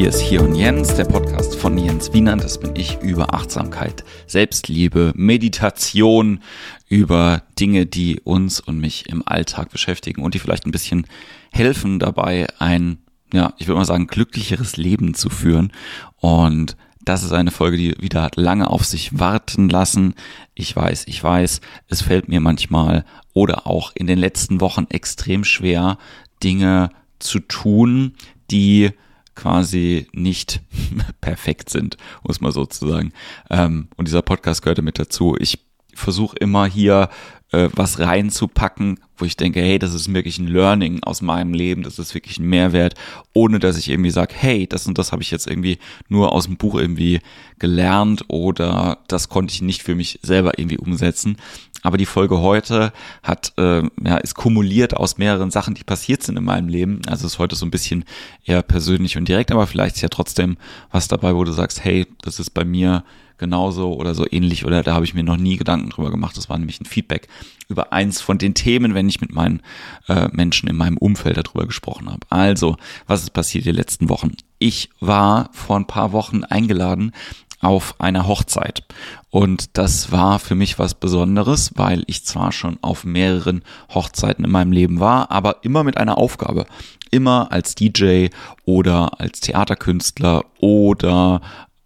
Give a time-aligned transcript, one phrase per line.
[0.00, 2.42] Hier ist Hier und Jens, der Podcast von Jens Wienand.
[2.42, 6.40] Das bin ich über Achtsamkeit, Selbstliebe, Meditation,
[6.88, 11.06] über Dinge, die uns und mich im Alltag beschäftigen und die vielleicht ein bisschen
[11.52, 12.96] helfen dabei, ein,
[13.34, 15.70] ja, ich würde mal sagen, glücklicheres Leben zu führen.
[16.16, 20.14] Und das ist eine Folge, die wieder lange auf sich warten lassen.
[20.54, 23.04] Ich weiß, ich weiß, es fällt mir manchmal
[23.34, 25.98] oder auch in den letzten Wochen extrem schwer,
[26.42, 28.14] Dinge zu tun,
[28.50, 28.92] die
[29.40, 30.60] quasi nicht
[31.20, 33.12] perfekt sind, muss man sozusagen.
[33.48, 35.34] Ähm, und dieser Podcast gehört damit dazu.
[35.38, 35.58] Ich
[35.94, 37.08] versuche immer hier
[37.52, 41.82] äh, was reinzupacken, wo ich denke, hey, das ist wirklich ein Learning aus meinem Leben,
[41.82, 42.94] das ist wirklich ein Mehrwert,
[43.32, 46.46] ohne dass ich irgendwie sage, hey, das und das habe ich jetzt irgendwie nur aus
[46.46, 47.20] dem Buch irgendwie
[47.58, 51.36] gelernt oder das konnte ich nicht für mich selber irgendwie umsetzen.
[51.82, 56.36] Aber die Folge heute hat, äh, ja, ist kumuliert aus mehreren Sachen, die passiert sind
[56.36, 57.00] in meinem Leben.
[57.06, 58.04] Also ist heute so ein bisschen
[58.44, 60.58] eher persönlich und direkt, aber vielleicht ist ja trotzdem
[60.90, 63.02] was dabei, wo du sagst, hey, das ist bei mir
[63.40, 66.36] genauso oder so ähnlich oder da habe ich mir noch nie Gedanken drüber gemacht.
[66.36, 67.26] Das war nämlich ein Feedback
[67.68, 69.62] über eins von den Themen, wenn ich mit meinen
[70.08, 72.20] äh, Menschen in meinem Umfeld darüber gesprochen habe.
[72.28, 74.32] Also, was ist passiert die letzten Wochen?
[74.58, 77.12] Ich war vor ein paar Wochen eingeladen
[77.60, 78.84] auf einer Hochzeit.
[79.30, 84.50] Und das war für mich was Besonderes, weil ich zwar schon auf mehreren Hochzeiten in
[84.50, 86.66] meinem Leben war, aber immer mit einer Aufgabe.
[87.10, 88.28] Immer als DJ
[88.64, 91.40] oder als Theaterkünstler oder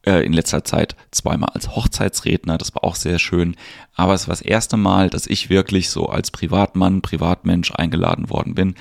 [0.06, 3.56] äh, in letzter Zeit zweimal als Hochzeitsredner, das war auch sehr schön.
[3.94, 8.54] Aber es war das erste Mal, dass ich wirklich so als Privatmann, Privatmensch eingeladen worden
[8.54, 8.74] bin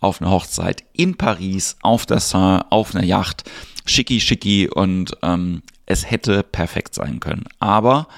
[0.00, 3.44] auf eine Hochzeit in Paris, auf der Seine, auf einer Yacht,
[3.84, 7.44] schicki schicki und ähm, es hätte perfekt sein können.
[7.58, 8.08] Aber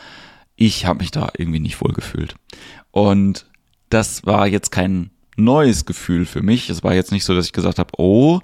[0.56, 2.36] ich habe mich da irgendwie nicht wohl gefühlt.
[2.90, 3.46] Und
[3.90, 6.70] das war jetzt kein neues Gefühl für mich.
[6.70, 8.40] Es war jetzt nicht so, dass ich gesagt habe, oh,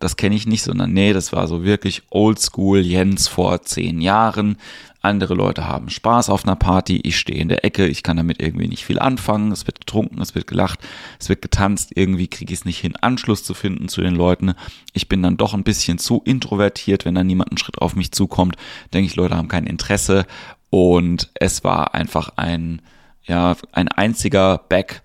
[0.00, 4.56] das kenne ich nicht, sondern nee, das war so wirklich Oldschool Jens vor zehn Jahren.
[5.02, 8.42] Andere Leute haben Spaß auf einer Party, ich stehe in der Ecke, ich kann damit
[8.42, 10.80] irgendwie nicht viel anfangen, es wird getrunken, es wird gelacht,
[11.20, 14.54] es wird getanzt, irgendwie kriege ich es nicht hin, Anschluss zu finden zu den Leuten.
[14.92, 18.10] Ich bin dann doch ein bisschen zu introvertiert, wenn dann niemand einen Schritt auf mich
[18.10, 18.56] zukommt,
[18.92, 20.26] denke ich, Leute haben kein Interesse.
[20.70, 22.82] Und es war einfach ein,
[23.24, 25.02] ja, ein einziger Back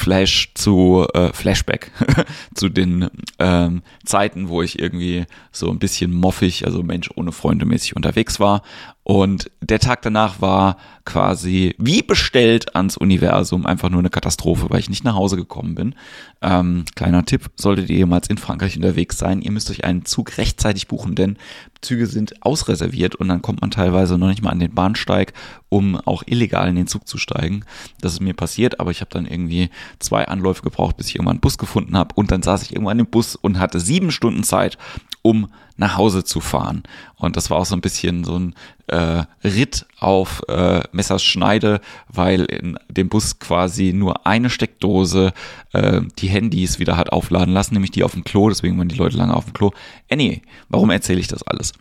[0.00, 1.92] Flash zu äh, Flashback
[2.54, 7.66] zu den ähm, Zeiten, wo ich irgendwie so ein bisschen moffig, also Mensch ohne Freunde
[7.66, 8.62] mäßig unterwegs war
[9.02, 14.80] und der Tag danach war quasi wie bestellt ans Universum, einfach nur eine Katastrophe, weil
[14.80, 15.94] ich nicht nach Hause gekommen bin.
[16.42, 20.36] Ähm, kleiner Tipp, solltet ihr jemals in Frankreich unterwegs sein, ihr müsst euch einen Zug
[20.38, 21.38] rechtzeitig buchen, denn
[21.80, 25.32] Züge sind ausreserviert und dann kommt man teilweise noch nicht mal an den Bahnsteig,
[25.70, 27.64] um auch illegal in den Zug zu steigen.
[28.00, 31.36] Das ist mir passiert, aber ich habe dann irgendwie zwei Anläufe gebraucht, bis ich irgendwann
[31.36, 34.42] einen Bus gefunden habe und dann saß ich irgendwann im Bus und hatte sieben Stunden
[34.42, 34.76] Zeit,
[35.22, 36.82] um nach Hause zu fahren.
[37.16, 38.54] Und das war auch so ein bisschen so ein
[38.86, 45.32] äh, Ritt auf äh, Messers Schneide, weil in dem Bus quasi nur eine Steckdose
[45.72, 48.96] äh, die Handys wieder hat aufladen lassen, nämlich die auf dem Klo, deswegen waren die
[48.96, 49.72] Leute lange auf dem Klo.
[50.10, 51.72] Anyway, warum erzähle ich das alles?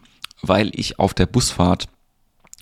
[0.41, 1.87] Weil ich auf der Busfahrt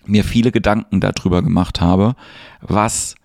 [0.05, 2.15] mir viele Gedanken darüber gemacht habe,
[2.61, 3.15] was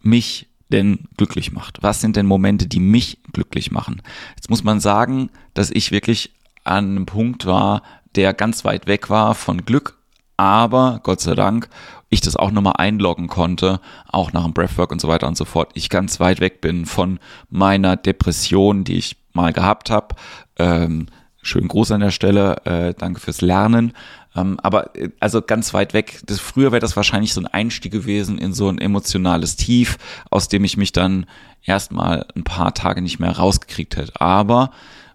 [0.00, 1.82] mich denn glücklich macht?
[1.82, 4.02] Was sind denn Momente, die mich glücklich machen?
[4.36, 6.32] Jetzt muss man sagen, dass ich wirklich
[6.68, 7.82] an einem Punkt war,
[8.14, 9.98] der ganz weit weg war von Glück,
[10.36, 11.68] aber Gott sei Dank
[12.10, 15.44] ich das auch nochmal einloggen konnte, auch nach dem Breathwork und so weiter und so
[15.44, 17.18] fort, ich ganz weit weg bin von
[17.50, 20.14] meiner Depression, die ich mal gehabt habe.
[20.56, 21.06] Ähm,
[21.42, 23.92] schönen Gruß an der Stelle, äh, danke fürs Lernen.
[24.34, 27.92] Ähm, aber äh, also ganz weit weg, das, früher wäre das wahrscheinlich so ein Einstieg
[27.92, 29.98] gewesen in so ein emotionales Tief,
[30.30, 31.26] aus dem ich mich dann
[31.62, 34.18] erstmal ein paar Tage nicht mehr rausgekriegt hätte.
[34.20, 34.70] Aber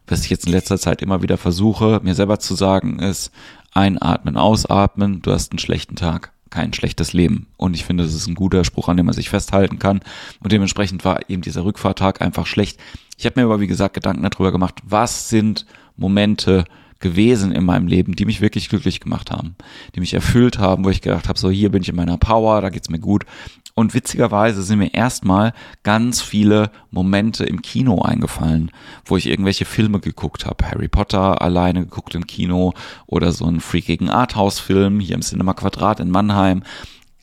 [0.07, 3.31] was ich jetzt in letzter Zeit immer wieder versuche, mir selber zu sagen, ist
[3.73, 7.47] einatmen, ausatmen, du hast einen schlechten Tag, kein schlechtes Leben.
[7.57, 10.01] Und ich finde, das ist ein guter Spruch, an dem man sich festhalten kann.
[10.41, 12.79] Und dementsprechend war eben dieser Rückfahrtag einfach schlecht.
[13.17, 15.65] Ich habe mir aber, wie gesagt, Gedanken darüber gemacht, was sind
[15.95, 16.65] Momente,
[17.03, 19.55] gewesen in meinem Leben, die mich wirklich glücklich gemacht haben,
[19.93, 22.61] die mich erfüllt haben, wo ich gedacht habe, so hier bin ich in meiner Power,
[22.61, 23.25] da geht's mir gut.
[23.75, 28.71] Und witzigerweise sind mir erstmal ganz viele Momente im Kino eingefallen,
[29.05, 30.65] wo ich irgendwelche Filme geguckt habe.
[30.65, 32.73] Harry Potter alleine geguckt im Kino
[33.07, 36.63] oder so einen freakigen Arthouse-Film hier im Cinema Quadrat in Mannheim.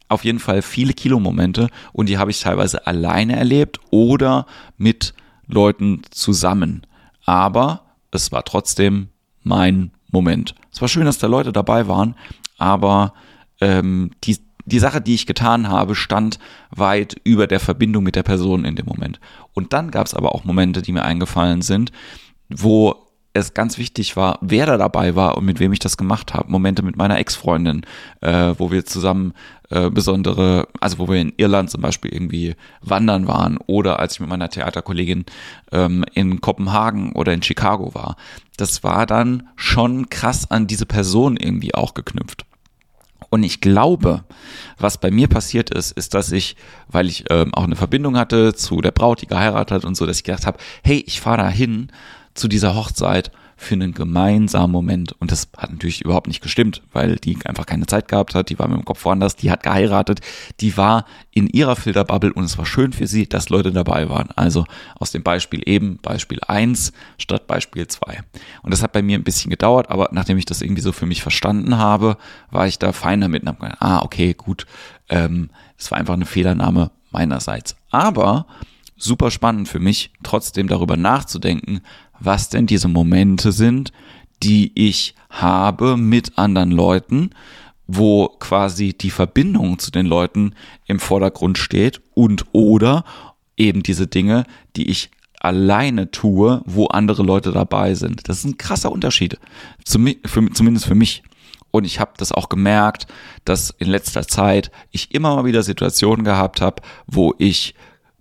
[0.08, 5.14] Auf jeden Fall viele Kinomomente und die habe ich teilweise alleine erlebt oder mit
[5.46, 6.84] Leuten zusammen.
[7.24, 9.08] Aber es war trotzdem
[9.44, 10.56] mein Moment.
[10.72, 12.16] Es war schön, dass da Leute dabei waren,
[12.58, 13.14] aber
[13.60, 16.38] ähm, die, die Sache, die ich getan habe, stand
[16.70, 19.20] weit über der Verbindung mit der Person in dem Moment.
[19.54, 21.92] Und dann gab es aber auch Momente, die mir eingefallen sind,
[22.48, 26.34] wo es ganz wichtig war, wer da dabei war und mit wem ich das gemacht
[26.34, 26.50] habe.
[26.50, 27.82] Momente mit meiner Ex-Freundin,
[28.20, 29.34] äh, wo wir zusammen
[29.70, 34.20] äh, besondere, also wo wir in Irland zum Beispiel irgendwie wandern waren oder als ich
[34.20, 35.26] mit meiner Theaterkollegin
[35.70, 38.16] ähm, in Kopenhagen oder in Chicago war.
[38.56, 42.46] Das war dann schon krass an diese Person irgendwie auch geknüpft.
[43.30, 44.24] Und ich glaube,
[44.76, 46.56] was bei mir passiert ist, ist, dass ich,
[46.88, 50.04] weil ich ähm, auch eine Verbindung hatte zu der Braut, die geheiratet hat und so,
[50.04, 51.92] dass ich gedacht habe, hey, ich fahre da hin
[52.34, 53.30] zu dieser Hochzeit
[53.60, 55.12] für einen gemeinsamen Moment.
[55.20, 58.48] Und das hat natürlich überhaupt nicht gestimmt, weil die einfach keine Zeit gehabt hat.
[58.48, 60.20] Die war mit dem Kopf woanders, die hat geheiratet,
[60.60, 64.30] die war in ihrer Filterbubble und es war schön für sie, dass Leute dabei waren.
[64.34, 64.64] Also
[64.98, 68.20] aus dem Beispiel eben Beispiel eins statt Beispiel zwei.
[68.62, 71.06] Und das hat bei mir ein bisschen gedauert, aber nachdem ich das irgendwie so für
[71.06, 72.16] mich verstanden habe,
[72.50, 74.64] war ich da fein damit und habe gedacht, ah, okay, gut,
[75.10, 77.76] ähm, es war einfach eine Fehlernahme meinerseits.
[77.90, 78.46] Aber
[78.96, 81.80] super spannend für mich, trotzdem darüber nachzudenken,
[82.20, 83.92] was denn diese Momente sind,
[84.42, 87.30] die ich habe mit anderen Leuten,
[87.86, 90.54] wo quasi die Verbindung zu den Leuten
[90.86, 93.04] im Vordergrund steht und oder
[93.56, 94.44] eben diese Dinge,
[94.76, 98.28] die ich alleine tue, wo andere Leute dabei sind.
[98.28, 99.38] Das ist ein krasser Unterschied,
[99.84, 101.22] zumindest für mich.
[101.72, 103.06] Und ich habe das auch gemerkt,
[103.44, 107.74] dass in letzter Zeit ich immer mal wieder Situationen gehabt habe, wo ich,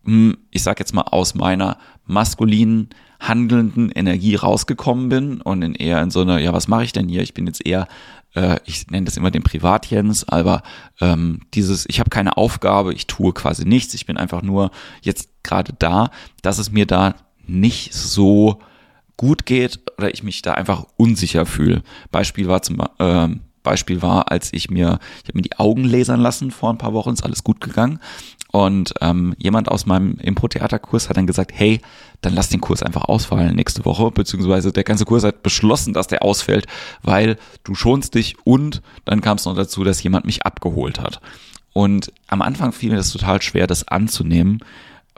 [0.06, 6.02] hm, ich sag jetzt mal aus meiner maskulinen handelnden Energie rausgekommen bin und in eher
[6.02, 7.22] in so eine, ja, was mache ich denn hier?
[7.22, 7.88] Ich bin jetzt eher,
[8.34, 10.64] äh, ich nenne das immer den Privatjens, aber
[11.02, 14.72] ähm, dieses, ich habe keine Aufgabe, ich tue quasi nichts, ich bin einfach nur
[15.02, 16.12] jetzt gerade da,
[16.42, 18.60] dass es mir da nicht so
[19.18, 21.84] gut geht oder ich mich da einfach unsicher fühle.
[22.12, 23.28] Beispiel war zum äh,
[23.70, 26.94] Beispiel war, als ich mir, ich habe mir die Augen lasern lassen vor ein paar
[26.94, 28.00] Wochen, ist alles gut gegangen.
[28.52, 31.82] Und ähm, jemand aus meinem Impro-Theaterkurs hat dann gesagt, hey,
[32.22, 36.08] dann lass den Kurs einfach ausfallen nächste Woche, beziehungsweise der ganze Kurs hat beschlossen, dass
[36.08, 36.66] der ausfällt,
[37.04, 41.22] weil du schonst dich und dann kam es noch dazu, dass jemand mich abgeholt hat.
[41.74, 44.60] Und am Anfang fiel mir das total schwer, das anzunehmen,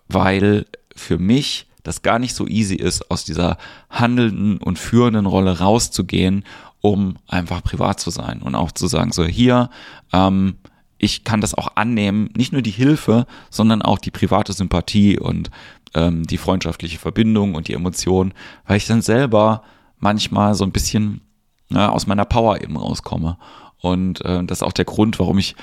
[0.09, 3.57] weil für mich das gar nicht so easy ist, aus dieser
[3.89, 6.43] handelnden und führenden Rolle rauszugehen,
[6.81, 9.69] um einfach privat zu sein und auch zu sagen, so hier,
[10.11, 10.55] ähm,
[10.97, 15.49] ich kann das auch annehmen, nicht nur die Hilfe, sondern auch die private Sympathie und
[15.93, 18.33] ähm, die freundschaftliche Verbindung und die Emotion,
[18.65, 19.63] weil ich dann selber
[19.99, 21.21] manchmal so ein bisschen
[21.69, 23.37] ja, aus meiner Power eben rauskomme.
[23.79, 25.55] Und äh, das ist auch der Grund, warum ich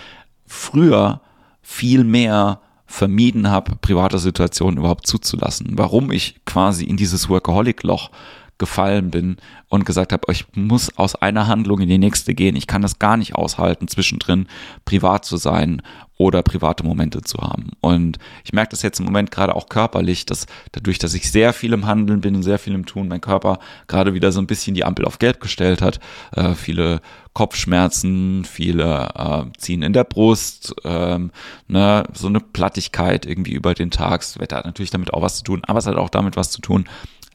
[0.46, 1.20] früher
[1.62, 5.72] viel mehr vermieden habe, private Situationen überhaupt zuzulassen.
[5.76, 8.10] Warum ich quasi in dieses Workaholic-Loch
[8.58, 9.36] gefallen bin
[9.68, 12.56] und gesagt habe, ich muss aus einer Handlung in die nächste gehen.
[12.56, 14.48] Ich kann das gar nicht aushalten, zwischendrin
[14.84, 15.82] privat zu sein
[16.16, 17.70] oder private Momente zu haben.
[17.80, 21.52] Und ich merke das jetzt im Moment gerade auch körperlich, dass dadurch, dass ich sehr
[21.52, 24.48] viel im Handeln bin und sehr viel im Tun, mein Körper gerade wieder so ein
[24.48, 26.00] bisschen die Ampel auf Gelb gestellt hat.
[26.34, 27.00] Äh, viele
[27.34, 31.30] Kopfschmerzen, viele äh, ziehen in der Brust, ähm,
[31.68, 34.22] ne, so eine Plattigkeit irgendwie über den Tag.
[34.22, 36.50] Das Wetter hat natürlich damit auch was zu tun, aber es hat auch damit was
[36.50, 36.86] zu tun,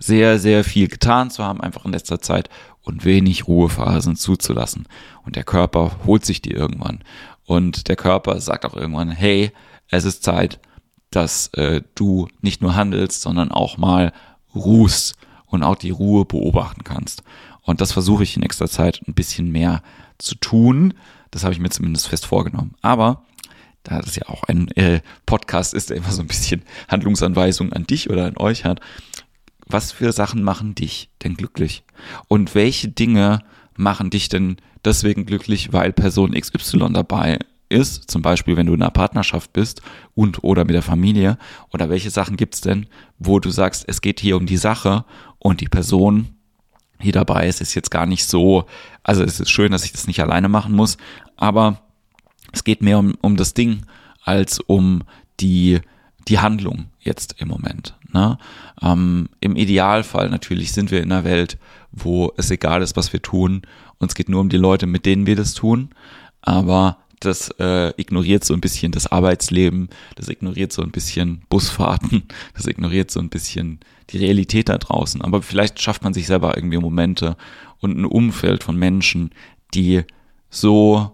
[0.05, 2.49] sehr, sehr viel getan zu haben, einfach in letzter Zeit
[2.81, 4.87] und wenig Ruhephasen zuzulassen.
[5.25, 6.99] Und der Körper holt sich die irgendwann.
[7.45, 9.51] Und der Körper sagt auch irgendwann, hey,
[9.89, 10.59] es ist Zeit,
[11.09, 14.11] dass äh, du nicht nur handelst, sondern auch mal
[14.53, 17.23] ruhst und auch die Ruhe beobachten kannst.
[17.61, 19.81] Und das versuche ich in nächster Zeit ein bisschen mehr
[20.17, 20.95] zu tun.
[21.31, 22.75] Das habe ich mir zumindest fest vorgenommen.
[22.81, 23.23] Aber
[23.83, 27.85] da das ja auch ein äh, Podcast ist, der immer so ein bisschen Handlungsanweisungen an
[27.85, 28.79] dich oder an euch hat,
[29.67, 31.83] was für Sachen machen dich denn glücklich?
[32.27, 33.43] Und welche Dinge
[33.75, 37.39] machen dich denn deswegen glücklich, weil Person XY dabei
[37.69, 39.81] ist, zum Beispiel wenn du in einer Partnerschaft bist
[40.15, 41.37] und oder mit der Familie,
[41.71, 42.87] oder welche Sachen gibt's denn,
[43.19, 45.05] wo du sagst, es geht hier um die Sache
[45.39, 46.29] und die Person,
[47.01, 48.65] die dabei ist, ist jetzt gar nicht so,
[49.01, 50.97] also es ist schön, dass ich das nicht alleine machen muss,
[51.35, 51.81] aber
[52.51, 53.85] es geht mehr um, um das Ding
[54.23, 55.03] als um
[55.39, 55.81] die,
[56.27, 57.95] die Handlung jetzt im Moment.
[58.13, 58.37] Ne?
[58.81, 61.57] Ähm, Im Idealfall natürlich sind wir in einer Welt,
[61.91, 63.63] wo es egal ist, was wir tun.
[63.97, 65.89] Uns geht nur um die Leute, mit denen wir das tun.
[66.41, 72.23] Aber das äh, ignoriert so ein bisschen das Arbeitsleben, das ignoriert so ein bisschen Busfahrten,
[72.53, 75.21] das ignoriert so ein bisschen die Realität da draußen.
[75.21, 77.37] Aber vielleicht schafft man sich selber irgendwie Momente
[77.79, 79.31] und ein Umfeld von Menschen,
[79.73, 80.03] die
[80.49, 81.11] so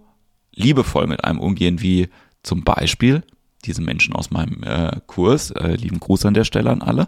[0.53, 2.09] liebevoll mit einem umgehen, wie
[2.43, 3.23] zum Beispiel
[3.65, 5.51] diese Menschen aus meinem äh, Kurs.
[5.51, 7.05] Äh, lieben Gruß an der Stelle an alle.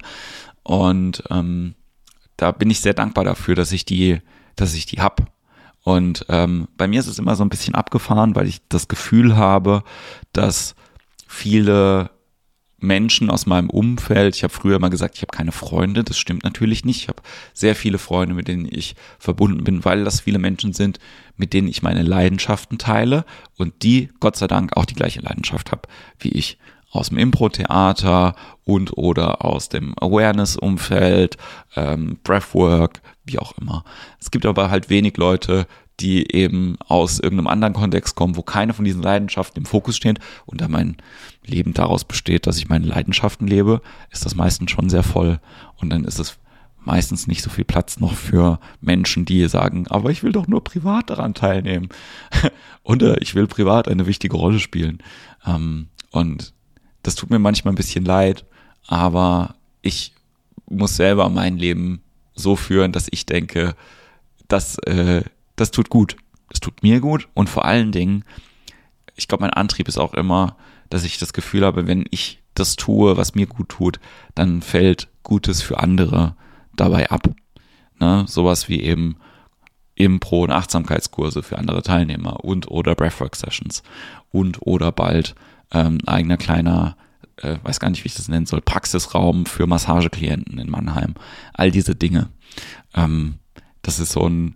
[0.64, 1.76] Und ähm,
[2.38, 4.20] da bin ich sehr dankbar dafür, dass ich die,
[4.56, 5.32] dass ich die hab.
[5.84, 9.36] Und ähm, bei mir ist es immer so ein bisschen abgefahren, weil ich das Gefühl
[9.36, 9.84] habe,
[10.32, 10.76] dass
[11.28, 12.12] viele
[12.82, 14.36] Menschen aus meinem Umfeld.
[14.36, 16.04] Ich habe früher mal gesagt, ich habe keine Freunde.
[16.04, 17.04] Das stimmt natürlich nicht.
[17.04, 17.22] Ich habe
[17.54, 21.00] sehr viele Freunde, mit denen ich verbunden bin, weil das viele Menschen sind,
[21.38, 23.26] mit denen ich meine Leidenschaften teile
[23.58, 25.84] und die, Gott sei Dank, auch die gleiche Leidenschaft habe
[26.20, 26.58] wie ich.
[26.94, 28.36] Aus dem Impro-Theater
[28.66, 31.38] und oder aus dem Awareness-Umfeld,
[31.78, 33.86] ähm, Breathwork, wie auch immer.
[34.20, 35.68] Es gibt aber halt wenig Leute,
[36.02, 40.20] die eben aus irgendeinem anderen Kontext kommen, wo keine von diesen Leidenschaften im Fokus stehen
[40.46, 40.98] und da mein
[41.46, 43.82] Leben daraus besteht, dass ich meine Leidenschaften lebe,
[44.12, 45.40] ist das meistens schon sehr voll.
[45.78, 46.38] Und dann ist es
[46.84, 50.64] meistens nicht so viel Platz noch für Menschen, die sagen, aber ich will doch nur
[50.64, 51.90] privat daran teilnehmen.
[52.84, 55.02] Äh, ich will privat eine wichtige Rolle spielen.
[55.46, 56.54] Ähm, und
[57.04, 58.44] das tut mir manchmal ein bisschen leid,
[58.88, 60.14] aber ich
[60.68, 62.02] muss selber mein Leben
[62.34, 63.76] so führen, dass ich denke,
[64.48, 65.24] dass äh,
[65.56, 66.18] das tut gut.
[66.50, 68.26] Das tut mir gut und vor allen Dingen,
[69.16, 70.58] ich glaube, mein Antrieb ist auch immer,
[70.92, 74.00] dass ich das Gefühl habe, wenn ich das tue, was mir gut tut,
[74.36, 76.36] dann fällt Gutes für andere
[76.76, 77.30] dabei ab.
[78.00, 78.26] Ne?
[78.28, 79.16] Sowas wie eben
[79.96, 83.84] Impro- und Achtsamkeitskurse für andere Teilnehmer und oder Breathwork Sessions
[84.32, 85.34] und oder bald
[85.72, 86.98] ähm, eigener kleiner,
[87.38, 91.16] äh, weiß gar nicht, wie ich das nennen soll, Praxisraum für Massageklienten in Mannheim.
[91.54, 92.30] All diese Dinge.
[92.94, 93.36] Ähm,
[93.82, 94.56] das ist so ein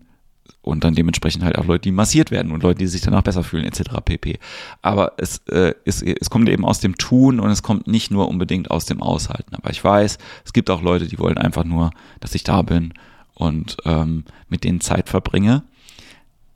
[0.66, 3.44] und dann dementsprechend halt auch Leute, die massiert werden und Leute, die sich danach besser
[3.44, 3.84] fühlen, etc.
[4.04, 4.40] pp.
[4.82, 8.28] Aber es, äh, es, es kommt eben aus dem Tun und es kommt nicht nur
[8.28, 9.54] unbedingt aus dem Aushalten.
[9.54, 12.94] Aber ich weiß, es gibt auch Leute, die wollen einfach nur, dass ich da bin
[13.36, 15.64] und ähm, mit denen Zeit verbringe.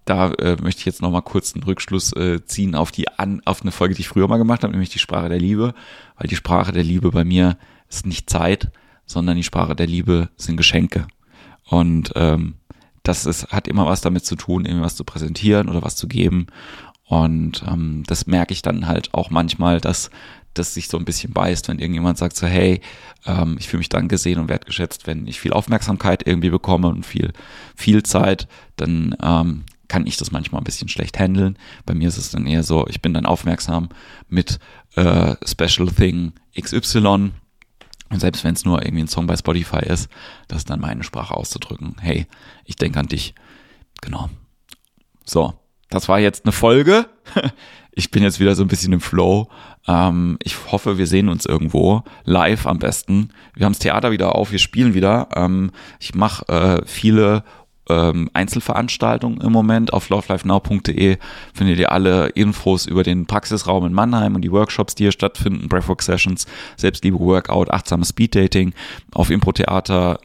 [0.06, 3.62] Da äh, möchte ich jetzt nochmal kurz einen Rückschluss äh, ziehen auf die an, auf
[3.62, 5.76] eine Folge, die ich früher mal gemacht habe, nämlich die Sprache der Liebe,
[6.18, 7.58] weil die Sprache der Liebe bei mir
[7.90, 8.72] ist nicht Zeit,
[9.06, 11.06] sondern die Sprache der Liebe sind Geschenke.
[11.70, 12.56] Und ähm,
[13.10, 16.08] das ist, hat immer was damit zu tun, irgendwie was zu präsentieren oder was zu
[16.08, 16.48] geben.
[17.06, 20.12] Und ähm, das merke ich dann halt auch manchmal, dass
[20.54, 22.82] das sich so ein bisschen beißt, wenn irgendjemand sagt so, hey,
[23.26, 27.06] ähm, ich fühle mich dann gesehen und wertgeschätzt, wenn ich viel Aufmerksamkeit irgendwie bekomme und
[27.06, 27.34] viel,
[27.76, 31.58] viel Zeit, dann ähm, kann ich das manchmal ein bisschen schlecht handeln.
[31.88, 33.90] Bei mir ist es dann eher so, ich bin dann aufmerksam
[34.28, 34.60] mit
[34.96, 37.32] äh, Special Thing XY
[38.10, 40.10] und selbst wenn es nur irgendwie ein Song bei Spotify ist,
[40.48, 41.96] das ist dann meine Sprache auszudrücken.
[42.00, 42.28] Hey,
[42.66, 43.36] ich denke an dich.
[44.02, 44.30] Genau.
[45.24, 45.54] So,
[45.90, 47.08] das war jetzt eine Folge.
[47.92, 49.50] Ich bin jetzt wieder so ein bisschen im Flow.
[49.86, 53.34] Ähm, ich hoffe, wir sehen uns irgendwo live am besten.
[53.56, 55.28] Wir haben das Theater wieder auf, wir spielen wieder.
[55.36, 57.44] Ähm, ich mache äh, viele
[57.90, 59.94] ähm, Einzelveranstaltungen im Moment.
[59.94, 61.18] Auf lovelifenow.de
[61.54, 65.68] findet ihr alle Infos über den Praxisraum in Mannheim und die Workshops, die hier stattfinden,
[65.68, 66.46] Breathwork Sessions,
[66.78, 68.74] Selbstliebe Workout, achtsames Speeddating.
[69.14, 70.20] Auf Impro-Theater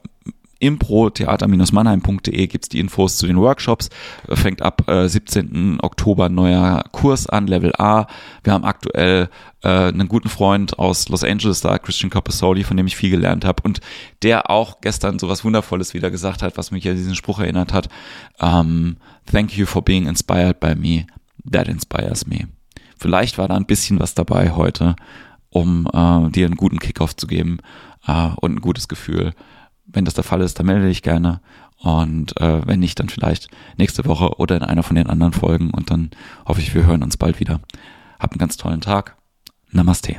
[0.61, 3.91] impro-theater-mannheim.de gibt's die Infos zu den Workshops.
[4.29, 5.79] Fängt ab äh, 17.
[5.83, 8.07] Oktober neuer Kurs an, Level A.
[8.43, 9.29] Wir haben aktuell
[9.63, 13.45] äh, einen guten Freund aus Los Angeles da, Christian Corpusoli, von dem ich viel gelernt
[13.45, 13.81] habe und
[14.23, 17.73] der auch gestern so was Wundervolles wieder gesagt hat, was mich an diesen Spruch erinnert
[17.73, 17.89] hat.
[18.39, 18.97] Um, ähm,
[19.31, 21.07] Thank you for being inspired by me.
[21.51, 22.49] That inspires me.
[22.99, 24.97] Vielleicht war da ein bisschen was dabei heute,
[25.51, 27.59] um äh, dir einen guten Kickoff zu geben
[28.07, 29.33] äh, und ein gutes Gefühl
[29.87, 31.41] wenn das der Fall ist, dann melde dich gerne.
[31.79, 35.71] Und äh, wenn nicht, dann vielleicht nächste Woche oder in einer von den anderen Folgen.
[35.71, 36.11] Und dann
[36.47, 37.61] hoffe ich, wir hören uns bald wieder.
[38.19, 39.17] Habt einen ganz tollen Tag.
[39.71, 40.19] Namaste.